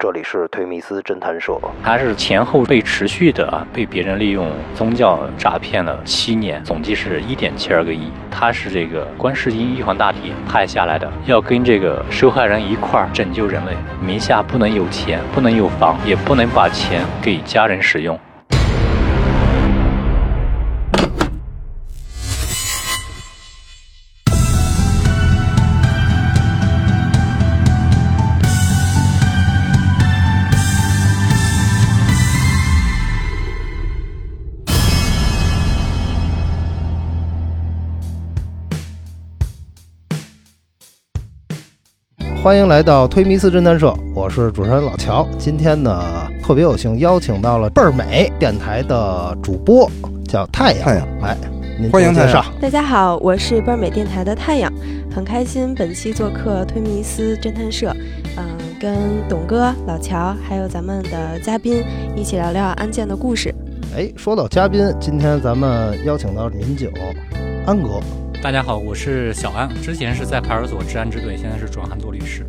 [0.00, 8.12] 这里是推密斯侦探社，他是前后被持续的啊，被别人利用宗教诈骗了七年，总计是一点七二个亿。
[8.30, 13.72] 他是这个观世音玉皇大帝派下来的，要跟这个受害人一块儿拯救人类。
[14.00, 18.16] 名下不能有钱，不能有房，也不能把钱给家人使用。
[42.48, 45.28] 欢迎来到推迷思侦探社，我是主持人老乔。
[45.36, 46.02] 今天呢，
[46.42, 49.86] 特别有幸邀请到了倍儿美电台的主播，
[50.26, 50.82] 叫太阳。
[50.82, 51.36] 太阳，来，
[51.78, 52.42] 您欢迎介绍。
[52.58, 54.72] 大家好，我是倍儿美电台的太阳，
[55.14, 57.94] 很开心本期做客推迷思侦探社，
[58.38, 58.96] 嗯、跟
[59.28, 61.84] 董哥、老乔还有咱们的嘉宾
[62.16, 63.54] 一起聊聊案件的故事。
[63.94, 66.90] 哎，说到嘉宾，今天咱们邀请到民警
[67.66, 68.00] 安哥。
[68.40, 72.46] 大家好，我是小安，之前是在派出所治安支队，现在是转行做律师。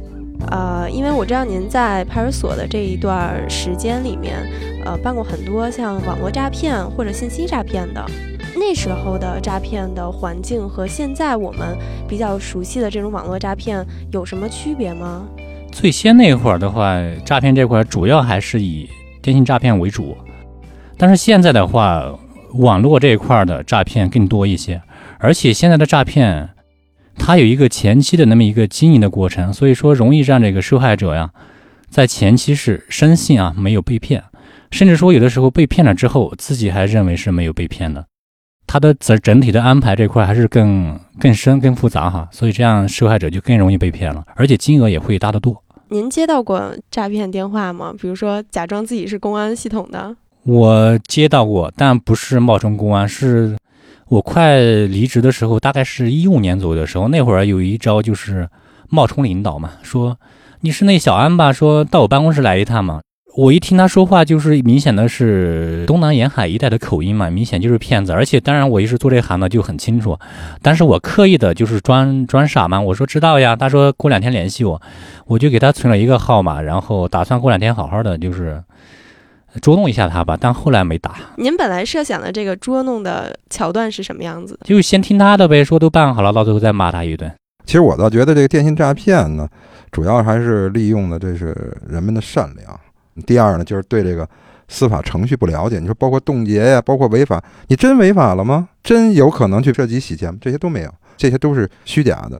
[0.52, 4.36] 呃，因为我知道您在派出所的这一段时间里面，
[4.86, 8.06] 呃，办过很多像网络诈骗或者信息诈骗的。
[8.56, 11.76] 那时候的诈骗的环境和现在我们
[12.08, 15.26] 比较熟悉的这种网络诈骗有什么区别吗？
[15.72, 18.88] 最先那会儿的话，诈骗这块儿主要还是以
[19.24, 20.16] 电信诈骗为主，
[20.98, 22.06] 但是现在的话，
[22.54, 24.82] 网络这一块儿的诈骗更多一些，
[25.20, 26.50] 而且现在的诈骗，
[27.16, 31.32] 它有一个前期的那么一个经营的过程，所以说容易让这个受害者呀，
[31.90, 34.24] 在前期是深信啊没有被骗，
[34.72, 38.06] 甚至说有的时候被骗了之后，自己还认为是没有被骗的。
[38.66, 45.62] 它的整整体的安排这块还是更更深更复杂哈，所以这样受害者就更容易被骗了，而且金额也会大得多。
[45.90, 47.94] 您接到过诈骗电话吗？
[48.00, 50.16] 比如说假装自己是公安系统的。
[50.44, 53.58] 我接到过，但不是冒充公安，是
[54.10, 58.50] 我快离职的时候，大概是一五年左右的时候，那会儿有一招就是
[58.90, 60.18] 冒充领导嘛，说
[60.62, 63.02] 你是那小安吧，说到我办公室来一趟嘛。
[63.38, 68.12] 我一听他说话，就是明显的是东南沿海一带的口音嘛，明显就是骗子。
[68.12, 70.18] 而且当然我也是做这行的，就很清楚。
[70.64, 73.56] 但是我刻意的就是装装傻嘛，我说知道呀。
[73.56, 74.82] 他说过两天联系我，
[75.28, 78.62] 我就给他存了一个号码，然后打算过两天好好的就是
[79.62, 80.38] 捉弄一下他吧。
[80.40, 84.60] 但后来没打，您本来设想的这个捉弄的桥段是什么样子的？
[84.66, 87.32] 就先听他的呗，说都办好了，到最后再骂他一顿。
[87.66, 89.48] 其实我倒觉得这个电信诈骗呢，
[89.92, 92.80] 主要还是利用的这是人们的善良。
[93.26, 94.28] 第二呢，就是对这个
[94.68, 95.78] 司法程序不了解。
[95.78, 98.70] 你说包括冻结呀，包括违法，你真违法了吗？
[98.82, 100.40] 真有可能去涉及洗钱吗？
[100.42, 102.40] 这些都没有，这些都是虚假的。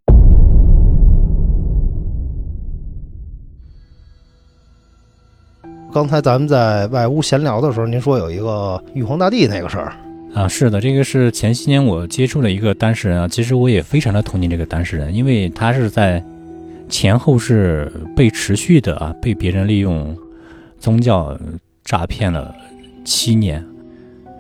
[5.92, 9.94] 刚才咱们在外屋闲聊的时候，您说有一个玉皇大帝那个事儿，
[10.36, 13.28] 啊，是的，这个是前些年我接触的一个当事人啊。
[13.28, 16.24] 其实我也非常的同情这个当事人，因为他是在
[16.88, 20.16] 前后是被持续的啊，被别人利用
[20.78, 21.36] 宗教
[21.84, 22.54] 诈骗了
[23.04, 23.66] 七年。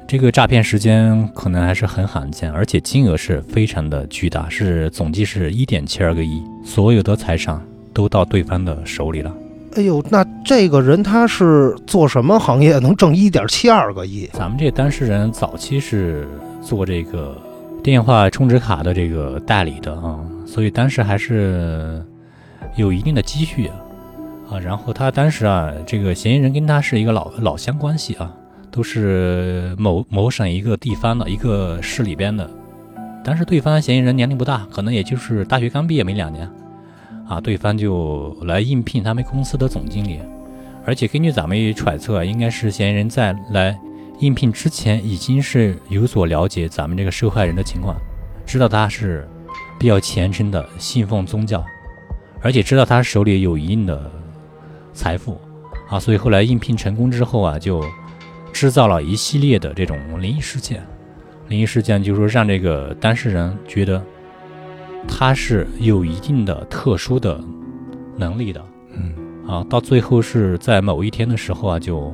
[0.08, 7.60] 这个诈骗时间可能还是很罕见，而且金额是非常的巨大，是总计是一点七二个亿，所有的财产
[7.92, 9.34] 都到对方的手里了。
[9.80, 14.30] 哎呦，那这个人他是做什么行业能挣一点七二个亿？
[14.34, 16.28] 咱们这当事人早期是
[16.62, 17.42] 做这个
[17.82, 22.04] 电话充值卡的这个代理的啊，所以当时还是
[22.76, 23.76] 有一定的积蓄啊
[24.52, 24.60] 啊。
[24.60, 28.30] 然后他当时啊，这个嫌疑人跟他是一个老老乡关系啊，
[28.70, 32.50] 都是某某省一个地方的一个市里边的。
[33.24, 36.50] 但是对方嫌疑人年龄不大，可能也就是大学刚毕业没两年
[37.30, 40.20] 啊，对方就来应聘他们公司的总经理。
[40.84, 43.80] 而且根据咱们揣测，应该是嫌疑人在来
[44.18, 47.96] 应聘之前已经是有所了解咱们这个受害人的情况，
[48.48, 49.28] 知道他是
[49.78, 51.64] 比较虔诚的信奉宗教，
[52.42, 54.12] 而且知道他手里有一定的
[54.92, 55.40] 财富
[55.88, 57.86] 啊，所以后来应聘成功之后啊，就
[58.52, 60.84] 制造了一系列的这种灵异事件。
[61.48, 64.04] 灵异事件就是说让这个当事人觉得
[65.08, 67.42] 他是有一定的特殊的
[68.16, 68.64] 能力的，
[68.94, 69.14] 嗯，
[69.48, 72.14] 啊，到最后是在某一天的时候啊，就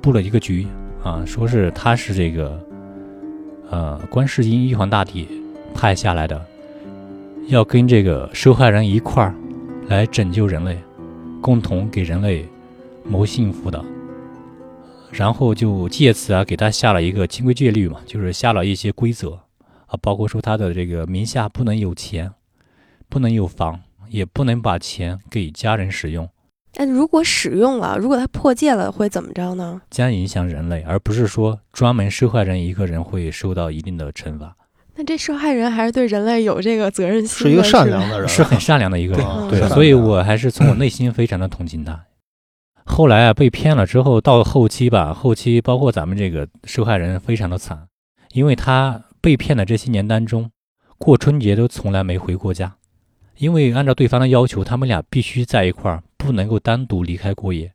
[0.00, 0.66] 布了一个局
[1.02, 2.58] 啊，说是他是这个
[3.70, 5.28] 呃观世音玉皇大帝
[5.74, 6.44] 派下来的，
[7.48, 9.34] 要跟这个受害人一块儿
[9.88, 10.78] 来拯救人类，
[11.40, 12.46] 共同给人类
[13.04, 13.84] 谋幸福的。
[15.10, 19.38] 然后就借此啊，给他下了一个清规戒律嘛，就是下了一些规则
[19.92, 22.32] 啊，包括说他的这个名下不能有钱，
[23.10, 23.78] 不能有房，
[24.08, 26.26] 也不能把钱给家人使用。
[26.76, 29.82] 那如果使用了，如果他破戒了，会怎么着呢？
[29.90, 34.56] 将影响人类，而不是说专门受害人一个人会受到一定的惩罚。
[34.94, 42.02] 那这受害人还是对人类有这个责任心，是一个善良的人，是很善良的一个人，对，所以我还是从我内心非常的同情他。
[42.86, 47.86] 后来啊，被骗了之后，到后期吧，后期包括咱们这个受害人非常的惨，
[48.32, 50.50] 因为他被骗的这些年当中，
[50.98, 52.76] 过春节都从来没回过家，
[53.36, 57.72] 因为按照对方的要求，他们俩必须在一块儿，不能够单独离开过夜。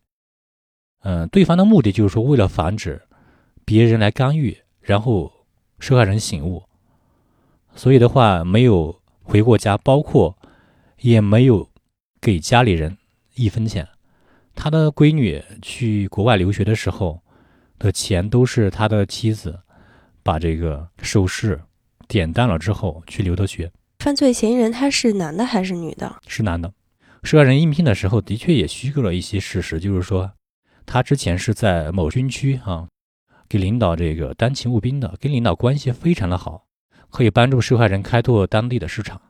[1.03, 3.01] 嗯、对方的目的就是说，为了防止
[3.63, 5.31] 别人来干预，然后
[5.79, 6.63] 受害人醒悟，
[7.75, 10.37] 所以的话没有回过家，包括
[10.99, 11.69] 也没有
[12.19, 12.97] 给家里人
[13.35, 13.87] 一分钱。
[14.53, 17.21] 他的闺女去国外留学的时候
[17.79, 19.61] 的钱都是他的妻子
[20.27, 21.57] 把这个首饰
[22.05, 26.17] 典当了之后去留的学，犯罪嫌疑人他是男的还是女的？
[26.27, 26.69] 是男的。
[27.23, 30.29] 受害人应聘的时候的确也虚构了一些事实，就是说
[30.85, 32.89] 他之前是在某军区啊
[33.47, 36.65] 给领导这个当勤务兵的，跟领导关系非常的好，
[37.09, 39.21] 可以帮助受害人开拓当地的市场。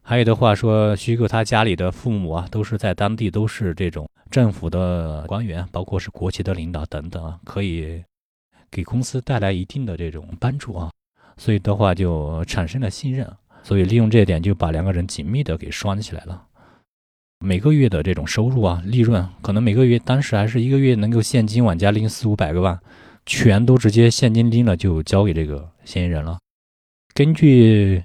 [0.00, 8.02] 还有的话说，虚构他家里的父母啊，都是在当地都是这种政府的官员，包括是国企的领导等等啊，可以
[8.74, 10.90] 给公司带来一定的这种帮助啊，
[11.36, 13.24] 所以的话就产生了信任，
[13.62, 16.44] 所以利用这一点就把两个人紧密的给拴起来了。
[17.38, 22.80] 每个月的这种收入啊，利润可能每个月当时还是一个月能够现金往家拎四五百个万，
[23.24, 26.40] 全都直接现金拎了就交给这个嫌疑人了。
[27.14, 28.02] 根据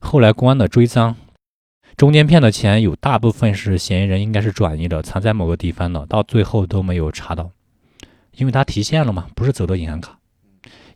[0.00, 1.14] 后来公安的追赃，
[1.94, 7.50] 中间骗的钱有大部分是嫌疑人应该是转移的，藏在某个地方的，到最后都没有查到，
[8.36, 10.18] 因为他提现了嘛，不是走的银行卡，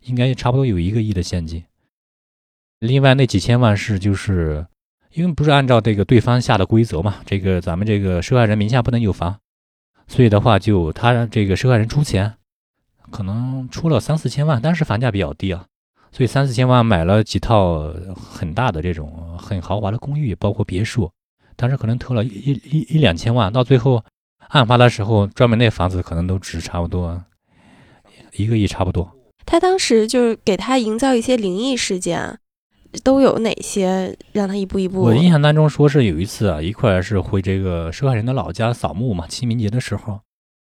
[0.01, 1.63] 应该差不多有一个亿的现金。
[2.79, 4.65] 另外那几千万是就是
[5.13, 9.39] 因为不是按照这个对方下的规则嘛，这个咱们这个受害人名下不能有房，
[10.07, 12.35] 所以的话就他这个受害人出钱，
[13.09, 15.65] 可能出了三四千万，但是房价比较低啊，
[16.11, 21.11] 所以三四千万买了几套很大的这种很豪华的公寓，包括别墅，
[21.55, 24.03] 但是可能偷了一一一两千万，到最后
[24.47, 27.23] 案发的时候，专门那房子可能都值差不多
[28.33, 29.11] 一个亿差不多。
[29.45, 32.39] 他当时就是给他营造一些灵异事件，
[33.03, 35.01] 都有哪些让他一步一步？
[35.01, 40.21] 我印象当中说是有一次啊，一块儿是回这个受害人的老家扫墓嘛，清明节的时候，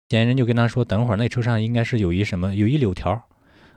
[0.09, 3.23] 嫌疑人就跟他说，等会儿那车上应该是有一什么有一柳条，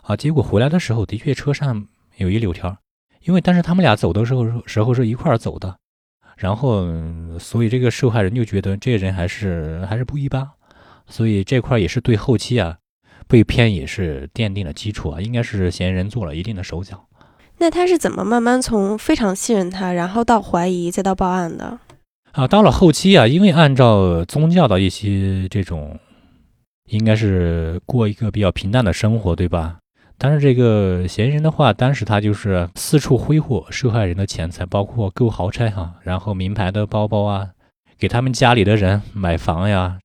[0.01, 1.87] 啊，结果回来的时候的确车上
[2.17, 2.77] 有一柳条，
[3.23, 5.77] 因为但是他们俩走的时候时候是一块儿走的，
[6.37, 10.47] 然后嗯所以这个受害人就觉得这人还是还是不一般，
[11.07, 12.77] 所以这块儿也是对后期啊
[13.27, 17.07] 被骗也是奠定了基础啊，应该是嫌疑人做了一定的手脚。
[17.57, 21.79] 那他是怎么慢慢从非常信任他，然后到怀疑，再到报案的？
[22.33, 25.97] 啊，到了后期啊，因为按照宗教的一些这种，
[26.89, 29.77] 应该是过一个比较平淡的生活，对吧？
[30.17, 37.47] 但是这个嫌疑人的话，当时他就是四处挥霍受害人的钱财，包括购豪车哈、然后名牌的包包啊，
[37.97, 39.99] 给他们家里的人买房呀，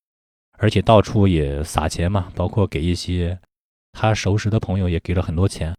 [0.60, 3.38] 而且到处也撒钱嘛，包括给一些
[3.92, 5.74] 他熟识的朋友也给了很多钱，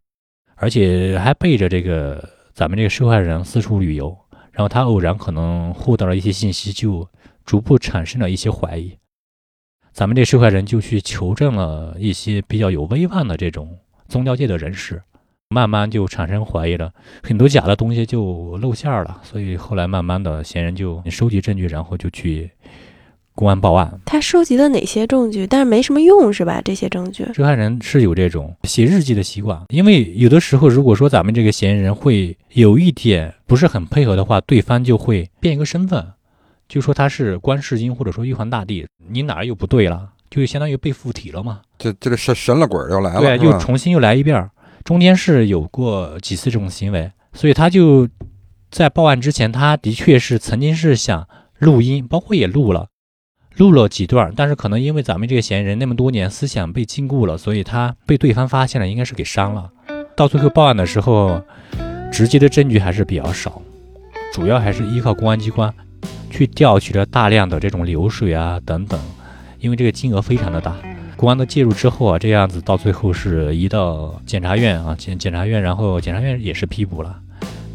[0.56, 4.16] 而且还背着这个咱们这个受害人四处旅游。
[4.50, 7.08] 然后他偶然可能获得了一些信息，就
[7.44, 8.98] 逐步产生了一些怀疑。
[9.92, 15.02] 咱们这受害人就去求证了一些比较有威望的这种宗教界的人士，
[15.48, 19.20] 慢慢就产生怀疑了，很多假的东西就露馅了。
[19.22, 22.50] 所以后来慢慢的，嫌疑人就收集证据，然后就去
[23.34, 24.00] 公安报案。
[24.04, 25.46] 他收集了哪些证据？
[25.46, 26.60] 但是没什么用，是吧？
[26.64, 27.26] 这些证据。
[27.34, 36.06] 受害人是有这种写日记的习惯，因为有的时候，如果说咱们这个嫌疑人会有一点不是很配合的话，对方就会变一个身份，
[36.68, 41.60] 就说他是观世音或者说玉皇大帝，你哪儿又不对了，就相当于被附体了嘛。
[41.78, 44.50] 这这个神神了鬼又来了，对，又重新又来一遍儿，
[44.84, 48.08] 中间是有过几次这种行为，所以他就
[48.70, 51.26] 在报案之前，他的确是曾经是想
[51.58, 52.88] 录音，包括也录了，
[53.56, 59.70] 录了几段，但是可能因为咱们这个嫌疑人那么多年思想被禁锢了，所以他被对方发现了，应该是给删了。
[60.16, 61.42] 到最后报案的时候，
[62.10, 63.60] 直接的证据还是比较少，
[64.32, 65.72] 主要还是依靠公安机关
[66.30, 69.00] 去调取了大量的这种流水啊等等，
[69.60, 70.76] 因为这个金额非常的大。
[71.16, 77.16] 公安的介入之后啊，这样子到最后是移到检察院啊，检检察院，然后检察院也是批捕了，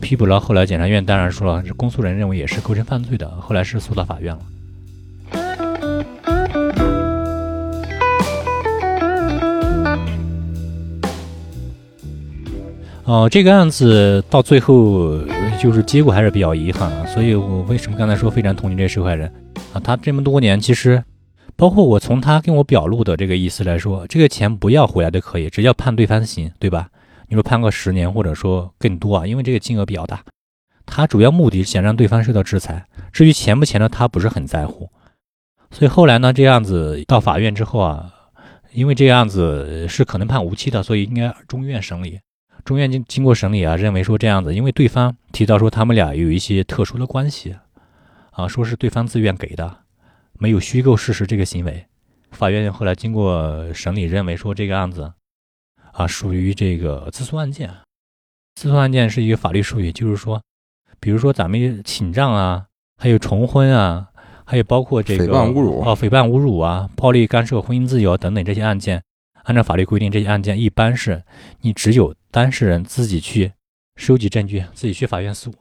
[0.02, 0.40] 批捕了。
[0.40, 4.42] 后来检察院当然说了，公诉人认为也是构成犯罪的，后来是诉到法院了。
[13.08, 15.18] 哦、这个案子到最后
[15.62, 19.32] 就是结果还是比较遗憾啊，所以我为什么刚才说非常同情这受害人
[19.72, 19.80] 啊？
[19.80, 21.02] 他这么多年其实
[21.56, 26.90] 包括我从他跟我表露的这个意思来说，这个钱不要回来都可以，只要判对方刑，对吧？
[27.30, 30.22] 你说判个十年，或者说更多啊，因为这个金额比较大。
[30.86, 34.90] 他主要目的想让对方受到制裁，至于钱不钱呢，他不是很在乎。
[35.72, 38.12] 所以后来呢，这样子到法院之后啊，
[38.74, 42.20] 因为这个案子是可能判无期的，所以应该中院审理。
[42.68, 47.56] 中院经经过审理啊，认为说这样子，因为对方提到说他们俩有一些特殊的关系，
[48.32, 49.78] 啊，说是对方自愿给的，
[50.38, 51.86] 没有虚构事实这个行为。
[52.32, 55.14] 法院后来经过审理，认为说这个案子
[55.94, 57.74] 啊属于这个自诉案件。
[58.56, 60.42] 自诉案件是一个法律术语，就是说。
[61.00, 62.66] 比如说咱们请账啊，
[62.98, 64.10] 还有重婚啊，
[64.44, 69.02] 还有包括这个诽谤侮辱啊，诽谤侮辱啊，暴力干涉婚姻自由等等这些案件，
[69.44, 71.24] 按照法律规定，这些案件一般是
[71.62, 73.52] 你只有当事人自己去
[73.96, 75.52] 收集证据，自己去法院诉，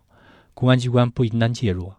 [0.52, 1.90] 公安机关不应当介入。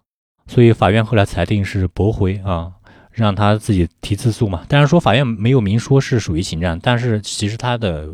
[0.46, 2.72] 所以法院后来裁定是驳回啊，
[3.12, 4.64] 让他自己提自诉嘛。
[4.70, 8.14] 当然说法院没有明说是属于侵占，但是其实他的。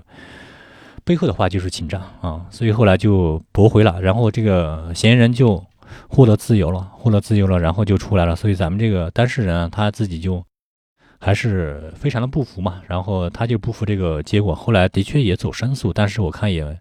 [1.03, 5.61] 背后的话就是侵占啊，所以后来就驳回了，然后这个嫌疑人就
[6.07, 8.37] 获得自由了，获得自由了，然后就出来了。
[8.37, 10.41] 所以咱们这个当事人他自己就
[11.23, 16.77] 还是非常的不服嘛，然后他就不服这个结果，后来的确也走申诉，但是我看也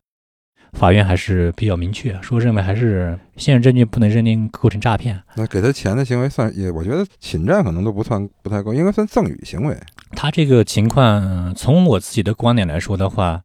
[0.72, 5.22] 法院还是比较明确，说认为还是现实证据不能认定构成诈骗。
[5.37, 9.76] 那给他钱的行为算也，我觉得侵占可能都不算不太够，应该算赠与行为。
[10.16, 13.42] 他这个情况，从我自己的观点来说的话。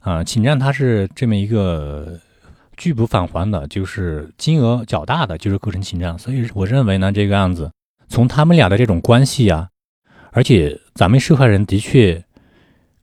[0.00, 2.18] 啊，侵占他是这么一个
[2.76, 6.18] 拒不返还的，就是金额较大的，就是构成侵占。
[6.18, 7.70] 所以我认为呢，这个案子
[8.08, 9.68] 从他们俩的这种关系啊，
[10.32, 12.24] 而且咱们受害人的确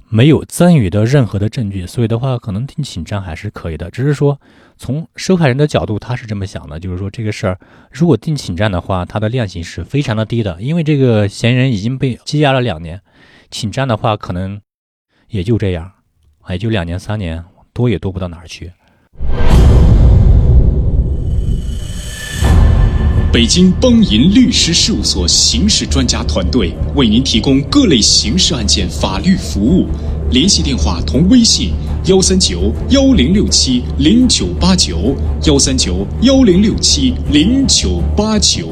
[0.09, 3.89] 没有赠与的任何的证据，所以的话，可能定请账还是可以的。
[3.91, 4.41] 只是说
[4.77, 7.59] 从受害人的角度，他是这么想的，就是说这个事儿
[7.91, 12.99] 如果定请账的话，他的量刑是非常的低的，因为这个嫌疑人已经被羁押了两年，
[13.51, 14.59] 请账的话可能
[15.27, 15.91] 也就这样。
[16.49, 18.71] 也就两年三年，多也多不到哪儿去。
[23.31, 29.85] 北京邦银律师事务所刑事专家团队为您提供各类刑事案件法律服务，
[30.31, 31.71] 联系电话同微信：
[32.05, 38.67] 幺三九幺零六七零九八九，幺三九幺零六七零九八九。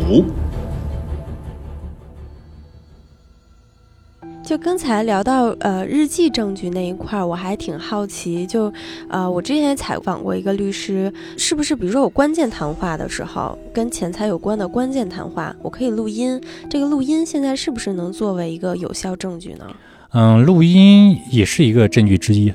[4.47, 8.47] 就刚才聊到呃日记证据那一块儿，我还挺好奇。
[8.47, 8.71] 就
[9.09, 16.41] 呃，我之前也采访过一个律师，是不是比如说我关键谈话的时候，跟钱财有关的关键谈话，我可以录音？
[16.69, 19.65] 这个录音现在是不是能作为一个有效证据呢？
[20.13, 22.53] 嗯，录音也是一个证据之一。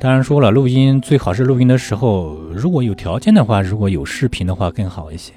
[0.00, 5.34] 当然说了，录音最好是录音的时候，如果有条件的话，如果有视频的话更好一些。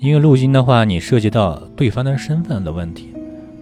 [0.00, 3.10] 因为录音的话，你涉及到对方的身份的问题。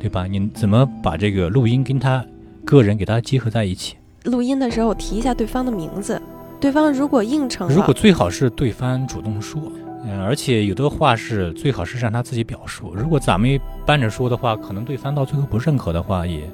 [0.05, 0.27] 对吧？
[0.27, 2.23] 你怎么把这个录音跟他
[2.63, 3.97] 个人给他结合在一起？
[4.25, 6.21] 录音的时候提一下对方的名字，
[6.61, 9.73] 对方如果应承，如果最好是对方主动说，
[10.07, 12.95] 嗯，而且有的话是最好是让他自己表述。
[12.95, 16.49] 如果咱们搬着说的话，可能对方到最后不认可的话，也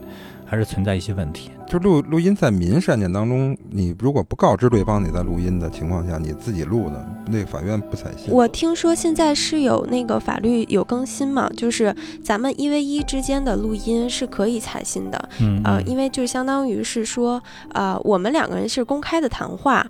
[0.47, 1.51] 还是存在一些问题。
[1.69, 8.35] 就录录音在民事案件当中，你如果不告知对方你在录音的情况下，你自己录的，那法院不采信。
[8.35, 15.29] 我听说现在是有那个法律有更新嘛，就是咱们一 v 一之间的录音是可以采信的。
[15.41, 17.41] 嗯，呃，因为就相当于是说，
[17.73, 19.87] 呃，我们两个人是公开的谈话，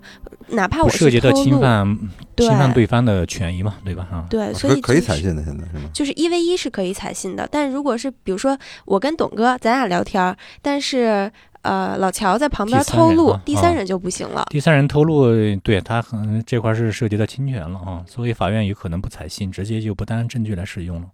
[0.51, 1.97] 哪怕我涉及到侵犯
[2.37, 4.07] 侵犯对方的权益嘛，对吧？
[4.09, 5.89] 哈，对，所以可以采信的，现在是吗？
[5.93, 11.31] 就是一 v 一是可以采信的，但如果是比如说我跟董哥咱俩聊天，但是。
[11.63, 14.47] 呃，老乔在旁边偷录，第三人就不行了。
[14.49, 15.27] 第三人偷录，
[15.57, 21.07] 对他很这块是涉及到侵权了啊，所以法院有可能不采信，直接就不当证据来使用了，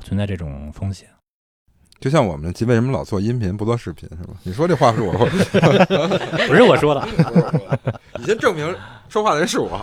[0.00, 1.06] 存在这种风险。
[2.04, 4.34] 就像我们为什么老做音频不做视频，是吧？
[4.42, 5.10] 你说这话是我，
[6.46, 7.08] 不是我说的，
[8.18, 8.76] 你先证明
[9.08, 9.82] 说话的人是我。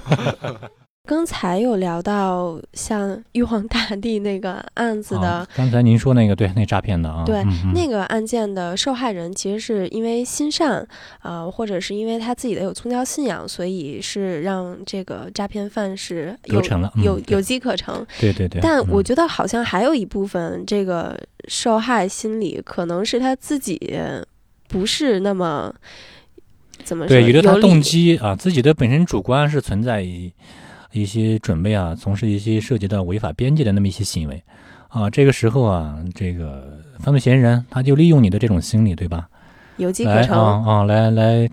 [1.12, 7.44] 刚才有聊到像玉皇大帝那个案子的，刚才您说那个对那诈骗的啊，对
[7.76, 10.88] 那个案件的受害人其实是因为心善
[11.20, 16.64] 啊，或者是因为他自己的有宗教信仰，所以是让这个诈骗犯是有
[17.04, 18.08] 有有机可乘。
[18.18, 18.62] 对对对。
[18.62, 24.00] 但我觉得好像还有一部分这个受害心理可能是他自己
[24.70, 25.76] 不是那么
[26.86, 30.32] 怎么对，有的他动机啊，自己的本身主观是存在于。
[30.92, 34.44] 一些准备啊，从事一些涉及到违法边界的那么一些行为，
[34.90, 39.28] 啊，这个时候啊，这个犯罪嫌疑人他就利用你的这种心理，对吧？
[39.78, 41.50] 有机可乘啊啊，来来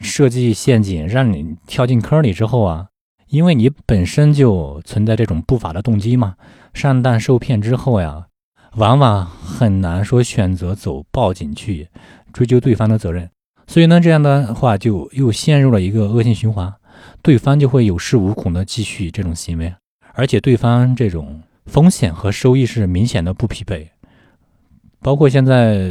[0.00, 2.86] 设计陷阱，让你跳进坑里之后啊，
[3.28, 6.36] 因为你本身就存在这种不法的动机嘛，
[6.72, 8.26] 上当受骗之后呀，
[8.76, 11.88] 往往很难说选择走报警去
[12.32, 13.28] 追究对方的责任。
[13.66, 16.72] 所以呢，这样的话就又陷入了一个恶性循环，
[17.22, 19.74] 对方就会有恃无恐的继续这种行为，
[20.14, 23.90] 而且对方这种风险和收益是明显的不匹配。
[25.00, 25.88] 包括现在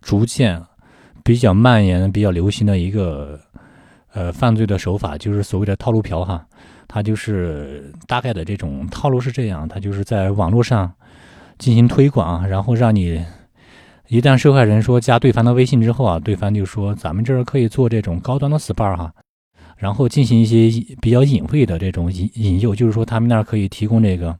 [0.00, 0.60] 逐渐
[1.22, 3.40] 比较蔓延、比较流行的一个
[4.12, 6.44] 呃犯罪的手法，就是所谓的套路嫖哈。
[6.86, 10.92] 它就是大概的这种套路是这样，它就是在网络上
[11.58, 13.24] 进行推广，然后让你。
[14.08, 19.10] 一旦受害人说加对方的微信之后啊，对方就说咱们这儿可以做这种高端的 SPA 哈，
[19.76, 24.36] 然后进行一些比较隐晦的这种引引诱，就是说他们那儿可以提供这个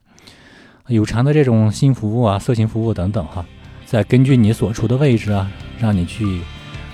[0.89, 3.45] 有偿的这种性服务啊、色情服务等等哈。
[3.87, 6.41] 再根据你所处的位置啊，让你去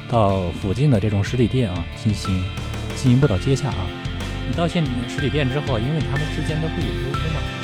[0.08, 2.44] 到附近的这种实体店啊进行
[2.96, 3.86] 进一步的接洽啊。
[4.48, 7.59] 你到现实体店之后，因为他们之间都会有沟通嘛